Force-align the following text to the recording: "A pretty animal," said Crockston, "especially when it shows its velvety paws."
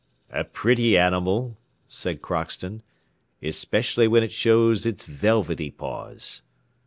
"A 0.31 0.43
pretty 0.43 0.97
animal," 0.97 1.59
said 1.87 2.23
Crockston, 2.23 2.81
"especially 3.43 4.07
when 4.07 4.23
it 4.23 4.31
shows 4.31 4.83
its 4.83 5.05
velvety 5.05 5.69
paws." 5.69 6.41